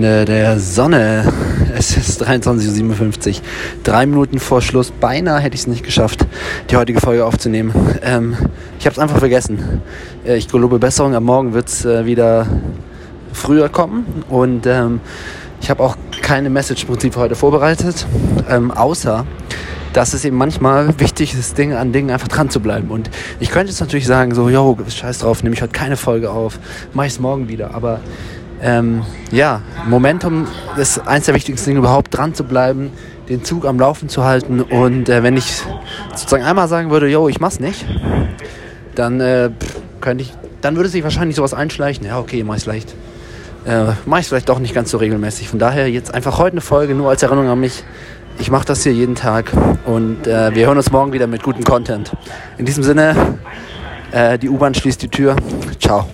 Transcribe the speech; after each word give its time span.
der 0.00 0.58
Sonne. 0.58 1.30
Es 1.76 1.96
ist 1.98 2.22
23.57 2.24 3.28
Uhr. 3.28 3.42
Drei 3.84 4.06
Minuten 4.06 4.38
vor 4.38 4.62
Schluss. 4.62 4.90
Beinahe 4.90 5.38
hätte 5.40 5.54
ich 5.54 5.62
es 5.62 5.66
nicht 5.66 5.84
geschafft, 5.84 6.26
die 6.70 6.76
heutige 6.76 6.98
Folge 6.98 7.26
aufzunehmen. 7.26 7.72
Ähm, 8.02 8.34
ich 8.78 8.86
habe 8.86 8.94
es 8.94 8.98
einfach 8.98 9.18
vergessen. 9.18 9.82
Äh, 10.24 10.36
ich 10.36 10.48
gelobe 10.48 10.78
Besserung. 10.78 11.14
Am 11.14 11.24
Morgen 11.24 11.52
wird 11.52 11.68
es 11.68 11.84
äh, 11.84 12.06
wieder 12.06 12.46
früher 13.34 13.68
kommen. 13.68 14.24
Und 14.30 14.66
ähm, 14.66 15.00
ich 15.60 15.68
habe 15.68 15.82
auch 15.82 15.96
keine 16.22 16.48
Message 16.48 16.84
im 16.84 16.88
Prinzip 16.88 17.16
heute 17.16 17.34
vorbereitet. 17.34 18.06
Ähm, 18.48 18.70
außer, 18.70 19.26
dass 19.92 20.14
es 20.14 20.24
eben 20.24 20.38
manchmal 20.38 20.98
wichtig 21.00 21.34
ist, 21.34 21.58
Dinge 21.58 21.78
an 21.78 21.92
Dingen 21.92 22.10
einfach 22.10 22.28
dran 22.28 22.48
zu 22.48 22.60
bleiben. 22.60 22.90
Und 22.90 23.10
ich 23.40 23.50
könnte 23.50 23.70
jetzt 23.70 23.80
natürlich 23.80 24.06
sagen, 24.06 24.34
so, 24.34 24.48
yo, 24.48 24.78
scheiß 24.88 25.18
drauf, 25.18 25.42
nehme 25.42 25.54
ich 25.54 25.60
heute 25.60 25.72
keine 25.72 25.98
Folge 25.98 26.30
auf, 26.30 26.58
mache 26.94 27.08
ich 27.08 27.12
es 27.12 27.20
morgen 27.20 27.48
wieder. 27.48 27.74
Aber 27.74 28.00
ähm, 28.62 29.02
ja, 29.32 29.60
Momentum 29.86 30.46
ist 30.76 31.06
eins 31.06 31.26
der 31.26 31.34
wichtigsten 31.34 31.70
Dinge 31.70 31.80
überhaupt, 31.80 32.16
dran 32.16 32.32
zu 32.32 32.44
bleiben, 32.44 32.92
den 33.28 33.44
Zug 33.44 33.66
am 33.66 33.78
Laufen 33.78 34.08
zu 34.08 34.24
halten. 34.24 34.60
Und 34.60 35.08
äh, 35.08 35.22
wenn 35.22 35.36
ich 35.36 35.62
sozusagen 36.14 36.44
einmal 36.44 36.68
sagen 36.68 36.90
würde, 36.90 37.08
yo, 37.08 37.28
ich 37.28 37.40
mach's 37.40 37.58
nicht, 37.58 37.84
dann 38.94 39.20
äh, 39.20 39.50
könnte 40.00 40.22
ich, 40.22 40.32
dann 40.60 40.76
würde 40.76 40.88
sich 40.88 41.02
wahrscheinlich 41.02 41.36
sowas 41.36 41.54
einschleichen. 41.54 42.06
Ja, 42.06 42.18
okay, 42.18 42.44
mach 42.44 42.56
ich's 42.56 42.66
leicht. 42.66 42.94
Äh, 43.64 43.92
mach 44.06 44.20
ich's 44.20 44.28
vielleicht 44.28 44.48
doch 44.48 44.60
nicht 44.60 44.74
ganz 44.74 44.90
so 44.90 44.98
regelmäßig. 44.98 45.48
Von 45.48 45.58
daher 45.58 45.90
jetzt 45.90 46.14
einfach 46.14 46.38
heute 46.38 46.52
eine 46.52 46.60
Folge, 46.60 46.94
nur 46.94 47.10
als 47.10 47.22
Erinnerung 47.22 47.50
an 47.50 47.60
mich. 47.60 47.82
Ich 48.38 48.50
mache 48.50 48.64
das 48.64 48.82
hier 48.82 48.92
jeden 48.92 49.14
Tag 49.14 49.52
und 49.84 50.26
äh, 50.26 50.54
wir 50.54 50.66
hören 50.66 50.78
uns 50.78 50.90
morgen 50.90 51.12
wieder 51.12 51.26
mit 51.26 51.42
gutem 51.42 51.64
Content. 51.64 52.12
In 52.58 52.64
diesem 52.64 52.82
Sinne, 52.82 53.38
äh, 54.10 54.38
die 54.38 54.48
U-Bahn 54.48 54.72
schließt 54.74 55.02
die 55.02 55.08
Tür. 55.08 55.36
Ciao. 55.78 56.08